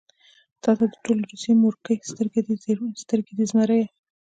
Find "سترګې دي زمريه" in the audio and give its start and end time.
3.03-3.87